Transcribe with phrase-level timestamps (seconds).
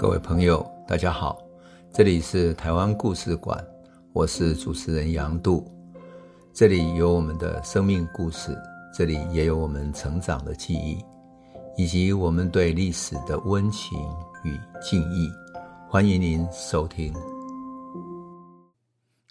[0.00, 1.38] 各位朋友，大家好，
[1.92, 3.62] 这里是台湾故事馆，
[4.14, 5.70] 我是主持人杨度，
[6.54, 8.56] 这里有我们的生命故事，
[8.94, 11.04] 这里也有我们成长的记忆，
[11.76, 13.98] 以及我们对历史的温情
[14.42, 15.30] 与敬意。
[15.86, 17.12] 欢迎您收听。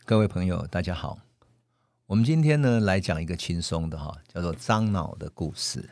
[0.05, 1.17] 各位朋友，大家好，
[2.05, 5.90] 我们今天呢来讲一个轻松的哈，叫做樟脑的故事。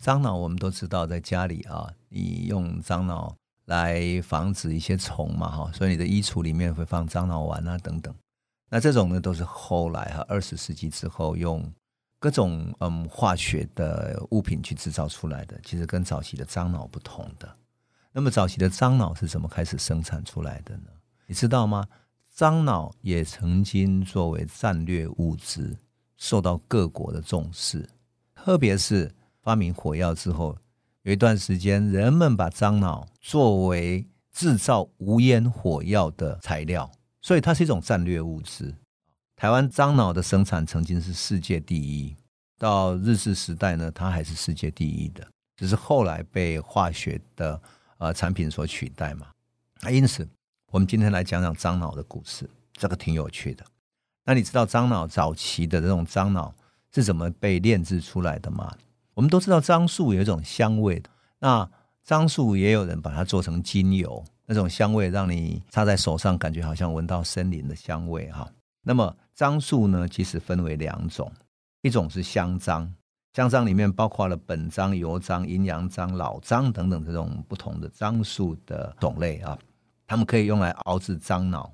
[0.00, 3.34] 樟脑我们都知道，在家里啊，你用樟脑。
[3.66, 8.14] 来防止一些虫嘛，哈，所以你的衣橱里面会放樟脑丸啊等等。
[8.68, 11.64] 那这种呢，都是后来哈二十世纪之后用
[12.18, 17.48] 各种嗯化学的物品去制造出来的，其实跟早期的樟脑不同的。
[18.12, 20.88] 那么早期的樟脑是怎么开始生产出来的呢？
[21.26, 21.86] 你知道吗？
[22.34, 25.76] 樟脑也曾经作为战略物资
[26.16, 27.88] 受到各国的重视，
[28.34, 30.56] 特别是发明火药之后。
[31.02, 36.88] 有一段时间，人们把樟脑作为制造无烟火药的材料，
[37.20, 38.72] 所以它是一种战略物资。
[39.34, 42.14] 台湾樟脑的生产曾经是世界第一，
[42.56, 47.60] 到日治时代呢，它还是世界第一的，只是后来被化学的
[47.98, 49.26] 呃产品所取代嘛。
[49.80, 50.28] 那因此，
[50.70, 53.66] 我们今天来讲讲樟脑的故事，这个挺有趣的。
[54.24, 56.54] 那你知道樟脑早期的这种樟脑
[56.94, 58.72] 是怎么被炼制出来的吗？
[59.14, 61.02] 我们都知道樟树有一种香味，
[61.38, 61.68] 那
[62.02, 68.50] 樟树也有人把它做成精油，那种香味让你擦在手上，感觉好像闻到森林的香味哈。
[68.82, 71.30] 那么樟树呢，其实分为两种，
[71.82, 72.90] 一种是香樟，
[73.34, 79.58] 香樟里面包括了本樟、油樟、阴阳樟、老樟等等这种不同的樟树的种类啊，
[80.06, 81.70] 它们可以用来熬制樟脑。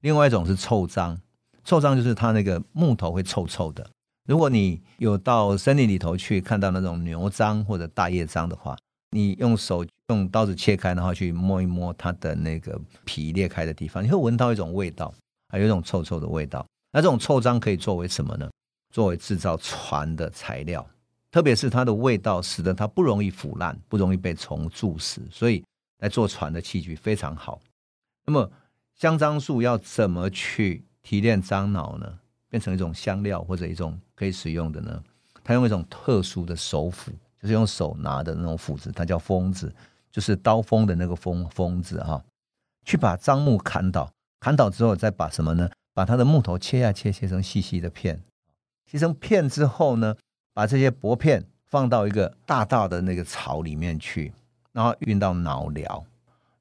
[0.00, 1.16] 另外一种是臭樟，
[1.64, 3.88] 臭樟就是它那个木头会臭臭的。
[4.24, 8.76] 如果你有到森林里头去看到那种牛樟或者大叶樟的话，
[9.10, 15.12] 你用手用刀子切开，然后去摸一摸它的那个皮裂开的地方，你会闻到一种味道，
[15.48, 16.64] 还有一种臭臭的味道。
[16.92, 18.48] 那这种臭樟可以作为什么呢？
[18.90, 20.86] 作为制造船的材料，
[21.30, 25.64] 特别是它的味道使得它不容易腐烂，不容易被虫蛀死，所以
[25.98, 27.60] 来做船的器具非常好。
[28.26, 28.50] 那么
[28.94, 32.18] 香樟树要怎么去提炼樟脑呢？
[32.52, 35.02] 变成一种香料或者一种可以使用的呢？
[35.42, 39.74] 他用一种特殊的手斧，就是用手拿的那种斧子，它叫锋子，
[40.10, 42.22] 就是刀锋的那个锋锋子哈，
[42.84, 45.70] 去把樟木砍倒，砍倒之后再把什么呢？
[45.94, 48.22] 把它的木头切呀切，切成细细的片，
[48.84, 50.14] 切成片之后呢，
[50.52, 54.30] 把这些薄片放到一个大大的那个槽里面去，
[54.72, 56.04] 然后运到脑寮，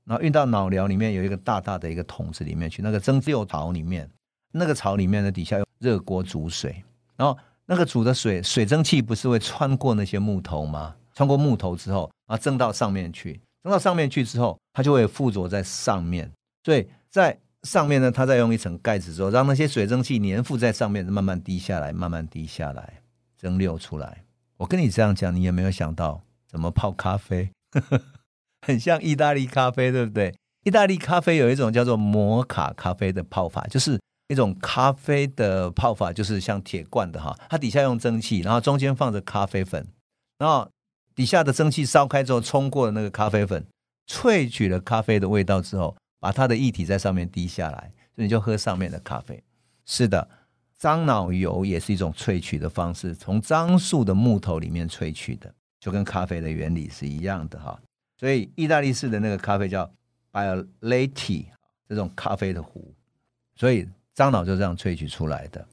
[0.06, 4.10] 然后运到脑寮里面有一个大大的一个桶子里面去，那个蒸馏槽里面。
[4.52, 6.84] 那个槽里面的底下有热锅煮水，
[7.16, 10.96] 然后那个煮的水水蒸气不是会穿过那些木头吗？
[11.14, 16.32] 穿过木头之后，啊，蒸到上面去，蒸到上面去之后，它就会附着在上面。
[16.64, 23.02] 所以在上面呢，它再用一层盖子之后，让那些水蒸气粘附在上面，慢慢滴下来，慢慢滴下来，
[23.38, 24.24] 蒸馏出来。
[24.58, 27.50] 我跟你这样讲，你有没有想到怎么泡咖啡？
[28.66, 30.36] 很像意大利咖啡，对不对？
[30.64, 34.00] 意大利咖啡有一种叫做摩卡咖啡的泡法，就是。
[34.32, 39.86] 一种咖啡的泡法就是像铁罐的哈，它底下用蒸汽，然后中间放着咖啡粉，
[40.38, 40.72] 然后
[41.14, 43.66] 底下的蒸汽烧开之后冲过了那个咖啡粉，
[44.08, 49.44] 萃取了咖啡的味道之后，把它的液体在上面滴下来，所以你就喝上面的咖啡。
[49.86, 50.26] 是的，
[50.78, 57.78] 樟脑油也是一种萃取的方式，从樟树的木头里面萃取的，就跟咖啡的原理是一样的哈。
[58.18, 59.92] 所以意大利式的那个咖啡叫
[60.32, 61.48] Bialetti，
[61.90, 62.96] 这种咖啡的壶，
[63.58, 63.90] 所以。
[64.16, 65.66] 樟脑就这样萃取出来的，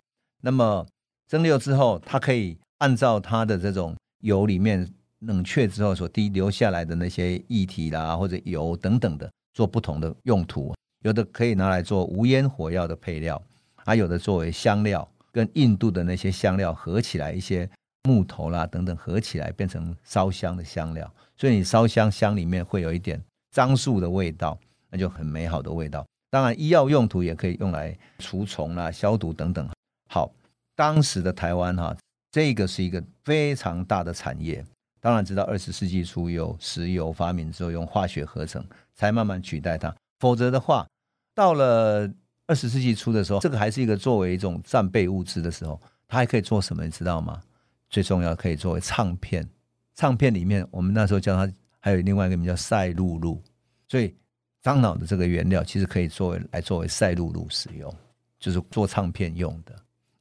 [0.43, 0.87] 那么
[1.27, 4.89] 蒸馏之后，它可以按照它的这种油里面
[5.21, 10.73] 冷却之后所滴留下来的那些液体啦，或者油等等的，做不同的用途。
[11.05, 13.41] 有的可以拿来做无烟火药的配料，
[13.77, 17.69] 还有的作为香料，跟印度的那些香料合起来，一些
[18.05, 21.13] 木头啦等等合起来变成烧香的香料。
[21.37, 24.59] 所以你烧香香里面会有一点樟树的味道，
[24.91, 26.07] 那就很美好的味道。
[26.31, 29.67] 当然，医药用途也可以用来除虫啦、消毒等等。
[30.11, 30.31] 好，
[30.77, 31.97] 当时的台湾哈，
[32.31, 34.63] 这个是一个非常大的产业。
[35.01, 38.63] 当然，直到二十世纪初有石油发明之后，用化学合成
[38.95, 39.95] 才慢慢取代它。
[40.19, 40.87] 否则的话，
[41.35, 42.07] 到了
[42.47, 46.85] 二十世纪初的时候，这个还是一个作为一种战备物资的时候，它还可以做什么？
[46.85, 47.41] 你知道吗？
[47.89, 49.49] 最重要可以作为唱片。
[49.95, 53.41] 唱片里面，我们那时候叫它还有另外一个名叫赛璐珞，
[53.89, 54.15] 所以。
[54.63, 57.95] 樟脑的这个原料其实可以作为来作为赛璐璐使用，
[58.39, 59.75] 就是做唱片用的。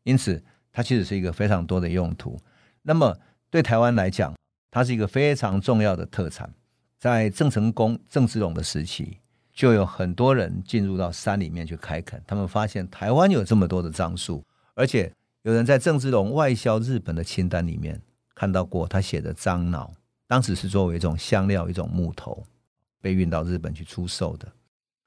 [0.03, 0.41] 因此，
[0.71, 2.39] 它其实是一个非常多的用途。
[2.81, 3.17] 那么，
[3.49, 4.33] 对台湾来讲，
[4.71, 6.49] 它是一个非常重要的特产。
[6.99, 9.17] 在郑成功、郑芝龙的时期，
[9.53, 12.21] 就有很多人进入到山里面去开垦。
[12.25, 14.43] 他们发现台湾有这么多的樟树，
[14.73, 15.11] 而且
[15.43, 18.01] 有人在郑芝龙外销日本的清单里面
[18.33, 19.93] 看到过他写的樟脑，
[20.27, 22.43] 当时是作为一种香料、一种木头
[23.01, 24.47] 被运到日本去出售的。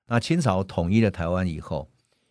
[0.07, 1.89] 那清朝统一了台湾以后，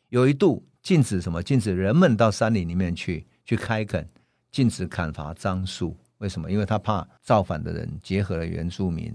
[0.10, 1.42] 有一度禁止什么？
[1.42, 4.08] 禁止人们到山林里面去去开垦，
[4.52, 5.96] 禁止砍伐樟树。
[6.18, 6.52] 为什么？
[6.52, 9.06] 因为他怕造反的人结合了原住民，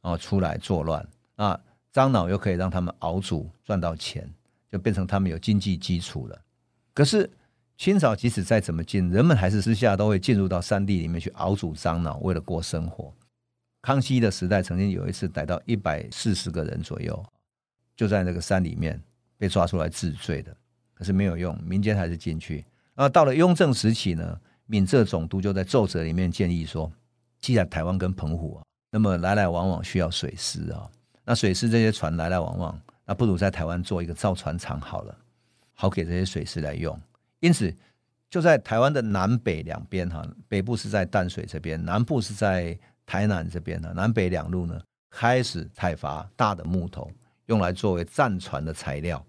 [0.00, 1.04] 然后出来作乱。
[1.34, 1.58] 啊，
[1.90, 4.32] 樟脑又可以让他们熬煮赚到钱，
[4.70, 6.40] 就变成他们有经济基础了。
[6.94, 7.28] 可是
[7.76, 13.12] 清朝即使再怎么禁，人们还是私下都会进入到山地里面去熬煮樟脑，为了过生活。
[13.82, 17.22] 康熙的时代曾经有一次逮到一百四十个人左右。
[17.94, 19.00] 就在那个山里面
[19.36, 20.56] 被抓出来治罪的，
[20.94, 22.64] 可是没有用，民间还是进去。
[22.94, 26.90] 那到了雍正时期呢，闽浙总督就在奏折里面建议说，
[27.38, 30.90] 既然台湾跟澎湖啊，那么来来往往需要水师啊，
[31.24, 35.16] 那水师这些船来来往往，那不如在台湾做一个造船厂好了，
[35.74, 36.98] 好给这些水师来用。
[37.40, 37.72] 因此
[38.30, 42.76] 就在台湾的南北两边哈，北部是在淡水这边，南部是在
[43.06, 47.10] 台南这边呢，南北两路呢开始采伐大的木头。
[47.46, 49.22] 用来作为战船的材料，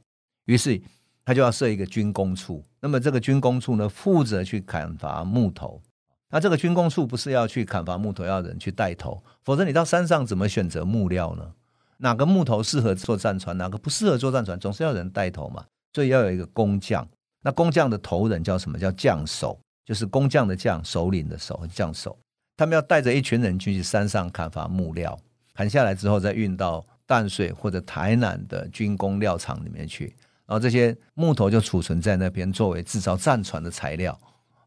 [0.45, 0.79] 于是
[1.25, 2.63] 他就要设一个军工处。
[2.79, 5.81] 那么这个军工处呢，负责去砍伐木头。
[6.29, 11.51] 那这个军工处不是要去砍伐木头，要人去带头，否则你到山上怎么选择木料呢？
[11.97, 15.65] 哪个木头适合做战船，哪个不适合做战船，总是要人带头嘛。
[15.93, 17.05] 所以要有一个工匠。
[17.41, 18.77] 那工匠的头人叫什么？
[18.77, 22.17] 叫将首，就是工匠的匠，首领的首，将首。
[22.57, 25.19] 他们要带着一群人去山上砍伐木料，
[25.53, 26.85] 砍下来之后再运到。
[27.05, 30.05] 淡水或者台南的军工料厂里面去，
[30.45, 34.17] 然后这些木头就储存在那边，作为制造战船的材料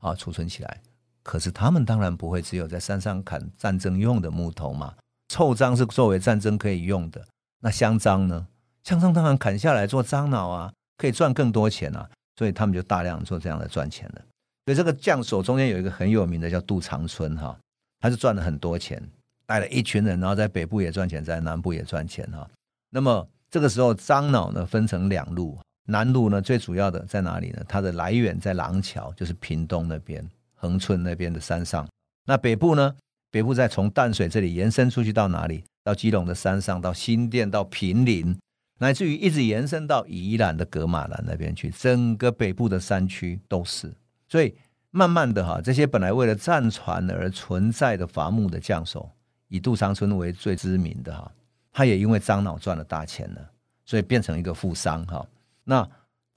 [0.00, 0.82] 啊，储存起来。
[1.22, 4.94] 可是他们当然不会只有在山上砍战争用的木头嘛，
[5.28, 7.26] 臭樟是作为战争可以用的。
[7.60, 8.46] 那香樟呢？
[8.84, 14.22] 香樟当然砍下来做樟脑啊，可以赚更多钱啊，所以他们就大量做这样的赚钱了。
[14.66, 17.58] 所以这个将首中间有一个很有名的叫杜长春哈，
[18.00, 19.02] 他就赚了很多钱。
[19.48, 22.50] 带了一群人，然后在北部也赚钱，在南部也赚钱哈。
[22.90, 25.56] 那么这个时候，樟脑呢分成两路，
[25.86, 27.62] 南路呢最主要的在哪里呢？
[27.68, 31.88] 它的来源在廊桥，就是屏东那边、恒春那边的山上。
[32.24, 32.96] 那北部呢？
[33.30, 35.62] 北部再从淡水这里延伸出去到哪里？
[35.84, 38.36] 到基隆的山上，到新店，到平林，
[38.78, 43.94] 乃至于一直延伸到宜兰的噶玛兰那边去，整个北部的山区都是。
[44.28, 44.56] 所以
[44.96, 49.10] 慢慢的哈，这些本来为了战船而存在的伐木的将手。
[49.48, 51.30] 以杜长春为最知名的哈，
[51.70, 53.50] 他也因为樟脑赚了大钱了，
[53.84, 55.24] 所以变成一个富商哈。
[55.62, 55.88] 那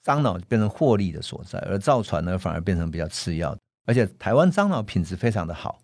[0.04, 3.62] 樟脑变成获利的所在，而造船呢反而变成比较次要的。
[3.86, 5.82] 而且台湾樟脑品质非常的好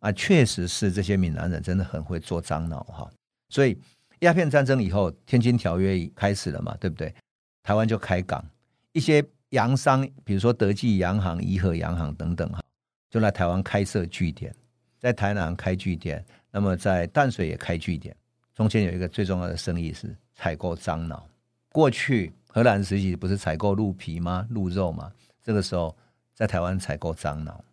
[0.00, 3.10] 啊，确实是这些闽南人真的很会做樟脑哈。
[3.48, 3.80] 所以
[4.20, 7.14] 鸦片战争以后，天津条约开始了嘛，对不对？
[7.62, 8.44] 台湾就开港，
[8.92, 9.24] 一些
[9.56, 12.60] 洋商，比如说德记洋行、怡和洋行等等哈，
[13.08, 14.54] 就来台湾开设据点，
[14.98, 16.22] 在台南开据点。
[16.50, 18.14] 那么在淡水也开据点，
[18.54, 21.26] 中间有一个最重要的生意是采购樟脑。
[21.70, 24.46] 过去荷兰时期不是采购鹿皮吗？
[24.50, 25.10] 鹿肉吗？
[25.42, 25.96] 这个时候
[26.34, 27.64] 在台湾采购樟脑，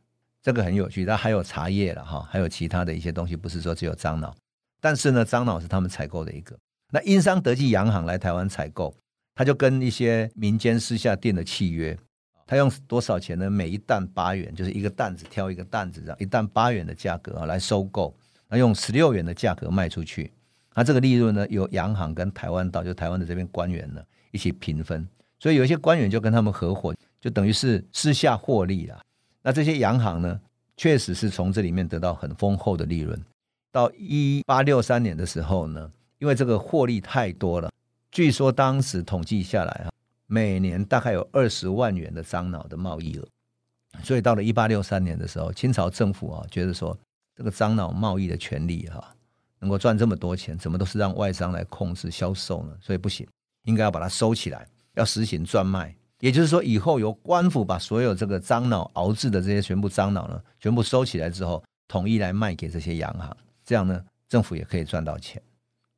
[0.41, 1.05] 这个很有趣。
[1.05, 4.33] 它还有茶叶了哈，还有其他的一些东西，不是说只有樟脑。
[4.79, 6.57] 但是呢，樟脑是他们采购的一个。
[6.91, 8.93] 那英商德记洋行来台湾采购，
[9.35, 11.97] 他就跟一些民间私下订的契约，
[12.45, 13.49] 他用多少钱呢？
[13.49, 18.15] 每一担八元，就是一个担子挑一个担子，这样一担八元的价格啊来收购。
[18.47, 20.31] 那用十六元的价格卖出去，
[20.75, 25.07] 那这个利润呢，由洋行跟台湾岛，就台湾的这边官员呢一起平分。
[25.39, 29.01] 所以有一些官员就跟他们合伙，就等于是私下获利了。
[29.41, 30.39] 那这些洋行呢，
[30.77, 33.19] 确实是从这里面得到很丰厚的利润。
[33.71, 37.71] 到一八六三年的时候呢，因为这个获利太多了，
[38.13, 39.91] 据说当时统计下来哈，
[40.27, 43.27] 每年大概有二十万元的樟脑的贸易额。
[44.01, 46.97] 所以到了一八六三年的时候，清朝政府啊觉得说。
[47.35, 49.11] 这个樟脑贸易的权利哈，
[49.57, 52.77] 能够赚这么多钱，怎么都是让外商来控制销售呢？
[52.79, 53.27] 所以不行，
[53.63, 55.95] 应该要把它收起来，要实行专卖。
[56.19, 65.41] 也就是说，以后由官府把所有这个樟脑熬制的这些全部樟脑呢，全部收起来之后，统一来卖给这些洋行，这样呢，政府也可以赚到钱。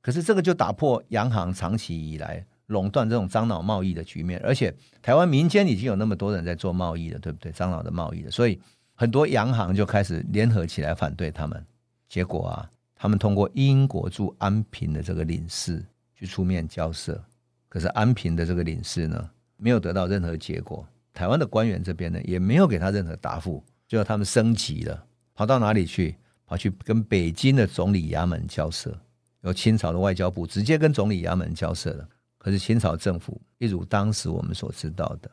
[0.06, 4.72] 可是这个就打破洋行长期以来垄断这种樟脑贸易的局面，而且
[5.02, 7.52] 台湾民间已经有那么多人在做贸易了，对不对？
[7.52, 8.62] 樟脑的贸易的，所以。
[8.98, 11.66] 很多洋行就开始联合起来反对他们，
[12.08, 17.22] 结果啊，他们通过英国驻安平的这个领事去出面交涉，
[17.68, 20.88] 可是安平的这个领事呢，没有得到任何结果。
[21.14, 26.16] 台湾的官员这边呢，也没有给他任何答复，最后他们升级了，跑到哪里去？
[26.46, 28.98] 跑去跟北京的总理衙门交涉，
[29.46, 32.08] 由清朝的外交部直接跟总理衙门交涉了。
[32.38, 35.32] 可是清朝政府一如当时我们所知道的，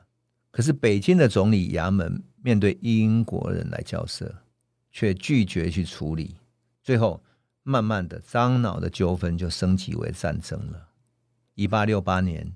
[0.51, 4.35] 可是北京的总理衙门面对英国人来交涉，
[4.91, 6.37] 却拒绝去处理。
[6.83, 7.23] 最后，
[7.63, 10.89] 慢慢的，樟脑的纠纷就升级为战争了。
[11.55, 12.53] 一八六八年，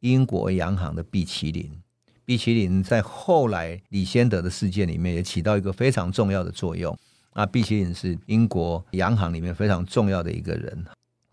[0.00, 1.80] 英国洋行的毕奇林，
[2.24, 6.98] 毕奇林在后来李先德的事件里面也起到一个非常重要的作用。
[7.32, 10.84] 啊，毕奇林是英国洋行里面非常重要的一个人。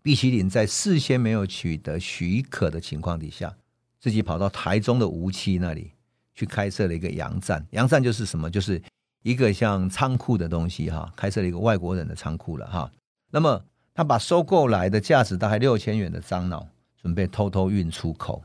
[0.01, 3.53] 毕奇林在事先没有取得许可的情况底下，
[3.99, 5.91] 自己跑到台中的吴期那里
[6.33, 7.65] 去开设了一个洋站。
[7.71, 8.49] 洋站就是什么？
[8.49, 8.81] 就是
[9.23, 12.89] 一个像仓库的东西哈，开设了一个外国人的仓库了哈。
[13.29, 13.61] 那么
[13.93, 16.65] 他把收购来的价值大概六千元的樟脑，
[17.01, 18.41] 准备偷偷运出口。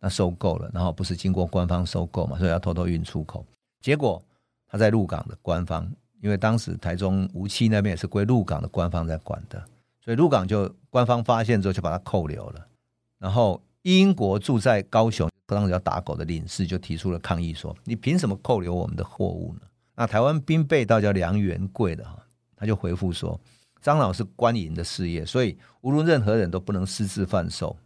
[0.00, 3.44] 那收购了，然后不是经过官方收购嘛，所以要偷偷运出口。
[3.80, 4.22] 结果
[4.66, 5.90] 他在鹿港的官方，
[6.24, 9.62] 因为当时台中梧栖那边也是归鹿港的官方在管的。
[10.00, 12.66] 所以鹿港就官方发现之后就把他扣留了，
[13.18, 19.66] 然后英国驻在高雄当时叫打狗的领事就提出了抗议，说你凭什么扣留我们的货物呢？
[19.94, 22.18] 那台湾兵备道叫梁元贵的哈，
[22.56, 23.38] 他就回复说，
[23.82, 27.76] 张老是官营的事业，所以无论任何人都不能私自贩售。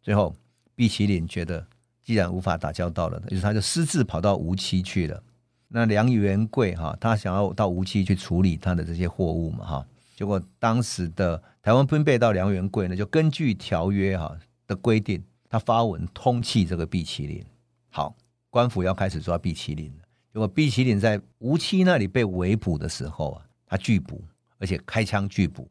[0.00, 0.32] 最后
[0.76, 1.66] 毕奇林觉得
[2.04, 5.20] 既然无法打交道了，于是他就私自跑到梧栖去了。
[5.72, 9.86] 那梁元贵哈，他想要到梧栖去处理他的这些货物嘛哈。
[10.16, 14.36] 结果，当时的台湾兵备到梁元贵呢，就根据条约哈
[14.66, 17.44] 的规定，他发文通缉这个毕麒麟。
[17.88, 18.14] 好，
[18.50, 20.04] 官府要开始抓毕麒麟了。
[20.32, 24.22] 结果，毕麒麟在梧栖那里被围捕的时候啊，他拒捕，
[24.58, 25.70] 而且开枪拒捕。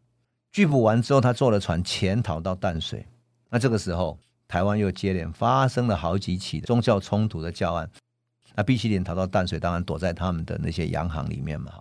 [0.51, 3.05] 拒捕完之后，他坐了船潜逃到淡水。
[3.49, 7.89] 那这个时候，台湾又接连发生了好几起宗教冲突的教案。
[8.59, 11.71] 那毕奇林逃到淡水，当然躲在他们的那些洋行里面嘛。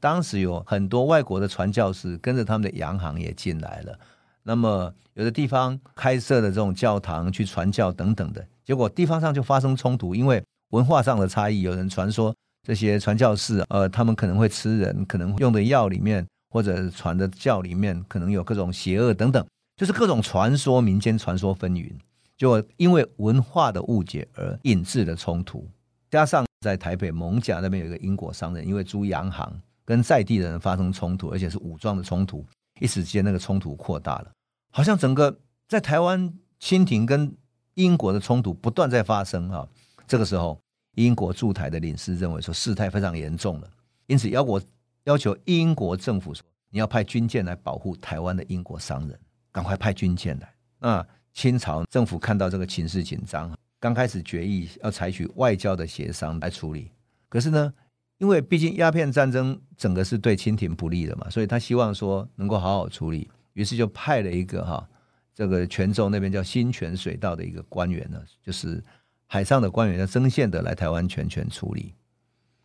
[0.00, 3.98] 当时有很多外国的传教士跟着他们的洋行也进来了，
[4.42, 11.60] 那么有的地方开设的这种教堂去传教等等的，结果地方上就发生冲突，因为文化上的差异。
[11.60, 12.34] 有人传说
[12.66, 21.92] 这些传教士，呃，他们可能会吃人，可能用的药里面或者传的教里面可能有各种邪恶等等，就是各种传说，民间传说纷纭，
[22.36, 25.68] 就因为文化的误解而引致的冲突。
[26.10, 29.60] 加上在台北艋舺那边有一个英国商人，因为租洋行。
[29.86, 32.44] 跟在地的人发生冲突，而且是武装的冲突，
[32.80, 34.32] 一时间那个冲突扩大了，
[34.72, 35.38] 好像整个
[35.68, 37.32] 在台湾清廷跟
[37.74, 39.64] 英国的冲突不断在发生啊。
[40.04, 40.60] 这个时候，
[40.96, 43.70] 英国驻台的领事认为说事态非常严重了，
[44.08, 44.60] 因此要我
[45.04, 49.16] 要求英国政府说，你要派军舰来保护台湾的英国商人，
[49.52, 50.52] 赶快派军舰来。
[50.80, 56.90] 那清朝政府看到这个情势紧张，刚开始决议要采取外交的协商来处理，
[57.28, 57.74] 可是呢，
[58.16, 64.88] 因为毕竟鸦片战争整个是对清廷不利的嘛，所以他希望说能够好好处理，于是就派了一个哈，
[65.34, 68.82] 这个泉州那边叫新泉水道的一个官员呢，就是
[69.26, 71.92] 海上的官员叫曾宪德来台湾全权处理。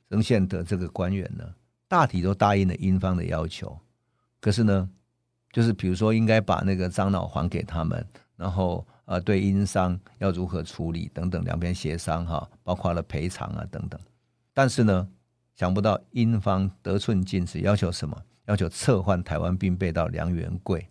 [0.10, 1.44] 曾宪德这个官员呢，
[1.90, 3.78] 大体都答应了英方的要求，
[4.40, 4.90] 可是呢，
[5.52, 8.08] 就是比如说应该把那个樟脑还给他们，
[8.42, 14.00] 然后呃对英商要如何处理等等，两边协商哈，包括了赔偿啊等等，
[14.54, 15.08] 但是呢。
[15.54, 18.20] 想不到英方得寸进尺，要求什么？
[18.46, 20.88] 要求撤换台湾兵备道梁元贵。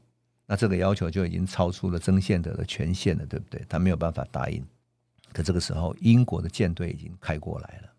[0.47, 3.65] 那这个要求就已经超出了曾宪德的权限了，对不对？
[3.69, 4.65] 他没有办法答应。
[5.33, 7.91] 可这个时候，英国的舰队已经开过来了。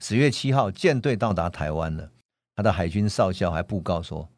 [0.00, 2.10] 十月七号，舰队到达台湾了。
[2.54, 4.28] 他的海军少校还布告说：“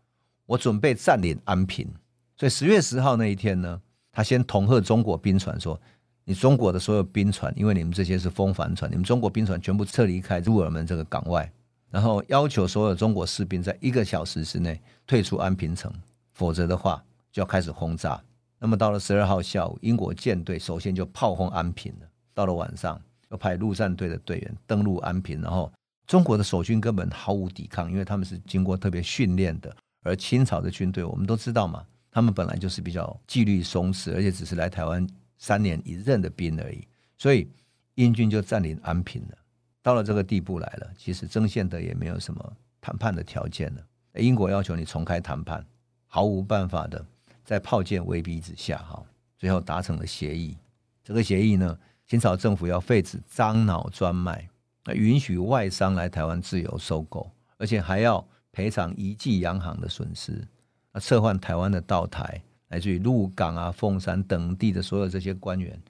[0.47, 1.89] 我准备占领安平。”
[2.37, 3.81] 所以十月十号那一天呢，
[4.13, 5.81] 他先恐吓中国兵船说
[6.25, 11.51] ：“你中国的所有兵船，因为你们这些是风帆船，你们中国兵船全部撤离开入耳门这个港外。”
[11.91, 15.93] 然后要求所有中国士兵在一个小时之内退出安平城，
[16.33, 18.23] 否则的话就要开始轰炸。
[18.59, 22.07] 那么到了十二号下午，英国舰队首先就炮轰安平了。
[22.33, 22.99] 到了晚上，
[23.31, 25.71] 又派陆战队的队员登陆安平，然后
[26.07, 29.75] 中国的守军根本毫无抵抗，因为他们是经过特别训练的。
[30.03, 35.05] 而清朝的军队我们都知道嘛，他们本来就是比较纪律松弛，而且只是来台湾
[35.39, 37.49] 三年一任的兵而已，所以
[37.95, 39.39] 英军就占领安平了。
[39.81, 43.83] 到了这个地步来了，其实曾宪德也没有什么谈判的条件了。
[44.17, 45.65] 英国要求你重开谈判，
[46.07, 47.03] 毫无办法的，
[47.45, 49.03] 在炮舰威逼之下，哈，
[49.39, 50.57] 最后达成了协议。
[51.03, 51.77] 这个协议呢，
[52.07, 54.47] 清朝政府要废止樟脑专卖，
[54.85, 60.47] 那允许外商来台湾自由收购，而且还要赔偿一剂洋行的损失。
[60.93, 65.81] 那撤换台湾的道台，来自于鹿港啊、凤山等地的所有这些官员，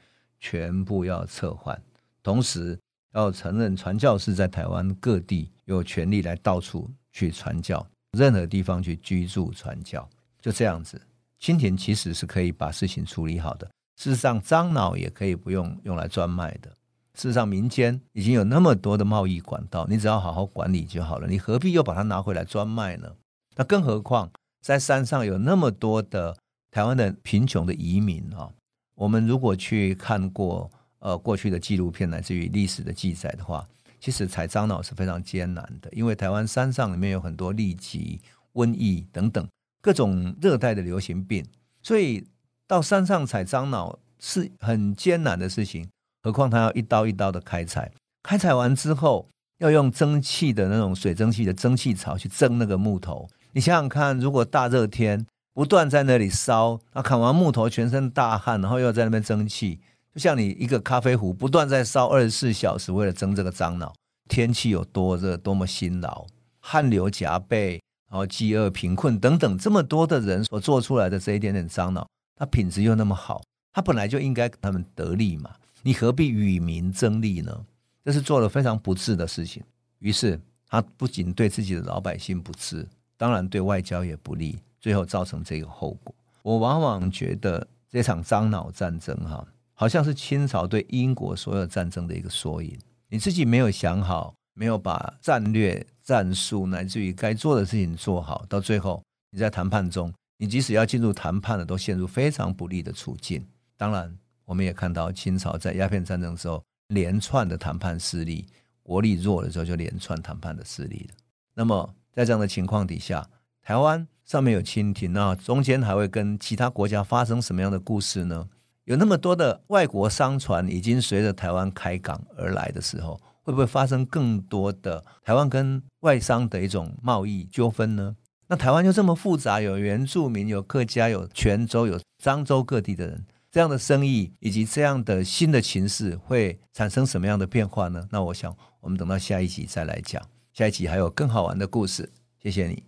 [0.41, 1.81] 全部要撤换，
[2.23, 2.79] 同时。
[3.15, 10.09] 要承认传教士在台湾各地有权利来到处去传教，任何地方去居住传教，
[10.41, 10.99] 就这样子，
[11.39, 13.67] 蜻蜓其实是可以把事情处理好的。
[13.99, 16.71] 事实上，樟脑也可以不用用来专卖的。
[17.13, 21.29] 事实上，民间已经有那么多的贸易管道，你只要好好管理就好了。
[21.29, 23.13] 你何必又把它拿回来专卖呢？
[23.57, 24.31] 那更何况
[24.63, 26.37] 在山上有那么多的
[26.71, 28.49] 台湾的贫穷的移民啊！
[28.95, 33.67] 我们如果去看过呃过去的纪录片，乃至于历史的记载的话，
[33.99, 38.21] 其实采樟脑是非常艰难的，因为台湾山上里面有很多痢疾、
[38.55, 39.47] 瘟疫等等
[39.81, 41.45] 各种热带的流行病，
[41.83, 42.25] 所以
[42.69, 45.89] 到山上采樟脑是很艰难的事情。
[46.23, 47.91] 何况他要一刀一刀的开采，
[48.23, 49.29] 开采完之后
[49.59, 53.29] 要用蒸汽的那种水蒸气的蒸汽槽去蒸那个木头。
[53.53, 59.81] 你想想看，如果大热天不断在那里烧，那砍完木头全身大汗，然后又在那边蒸汽，
[60.15, 63.93] 就像你一个咖啡壶不断在烧二十四小时，为了蒸这个樟脑，
[64.29, 66.27] 天气有多热，多么辛劳，
[66.61, 72.07] 汗流浃背，然后饥饿、贫困等等这么多的人所做出来的这一点点樟脑，
[72.37, 73.43] 它品质又那么好，
[73.73, 75.51] 它本来就应该给他们得利嘛。
[75.83, 77.67] 你何必与民争利呢？
[78.05, 79.63] 这是做了非常不智的事情。
[79.99, 82.89] 于是他不仅对自己的老百姓不智，
[83.23, 86.13] 当然对外交也不利，最后造成这个后果。
[86.43, 92.77] 我往往觉得这场樟脑战争，哈，好像是清朝对英国所有战争的一个缩影。
[93.07, 99.01] 你自己没有想好，没有把战略、战术乃至于该做的事情做好，到最后
[99.31, 103.47] 你在谈判中，你即使要进入谈判了，都陷入非常不利的处境。
[103.77, 104.13] 当然。
[104.45, 108.45] 我们也看到清朝在鸦片战争之后连串的谈判失利，
[108.83, 111.15] 国力弱的时候就连串谈判的失利了。
[111.55, 113.27] 那么在这样的情况底下，
[113.63, 118.49] 台湾上面有蜻蜓，那中间还会跟其他国家发生什么样的故事呢？
[118.85, 128.17] 有那么多的外国商船已经随着台湾开港而来的时候，会不会发生更多的台湾跟外商的一种贸易纠纷呢？
[128.49, 133.25] 那台湾就这么复杂，有原住民，有客家，有泉州，有漳州各地的人。
[133.51, 138.09] 这样的生意以及这样的新的情势会产生什么样的变化呢？
[138.11, 140.23] 那我想我们等到下一集再来讲。
[140.53, 142.07] 下一集还有更好玩的故事。
[142.43, 142.85] 谢谢你。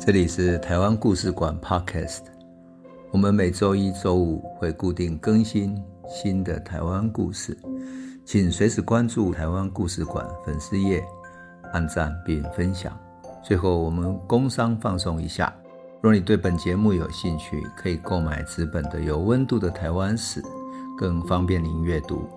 [0.00, 2.22] 这里是台湾故事馆 Podcast，
[3.12, 7.56] 我们每周一、周五会固定更新新的台湾故事，
[8.24, 11.00] 请随时关注台湾故事馆粉丝页，
[11.72, 12.98] 按赞并分享。
[13.44, 15.54] 最后，我们工商放送一下。
[16.02, 20.42] 若你对本节目有兴趣，可以购买纸本的《有温度的台湾史》，
[20.98, 22.28] 更方便您阅读。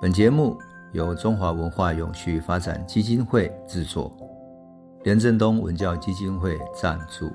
[0.00, 0.58] 本节目
[0.92, 4.12] 由中华文化永续发展基金会制作，
[5.04, 7.30] 连振东文教基金会赞助。